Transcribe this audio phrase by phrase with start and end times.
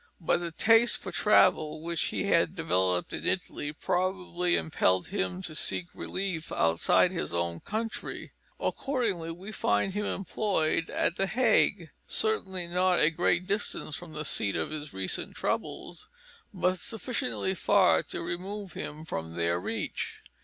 [0.19, 5.53] But the taste for travel which he had developed in Italy probably impelled him to
[5.53, 8.31] seek relief outside his own country.
[8.59, 14.25] Accordingly we find him employed at the Hague certainly not a great distance from the
[14.25, 16.09] seat of his recent troubles,
[16.51, 20.23] but sufficiently far to remove him from their reach.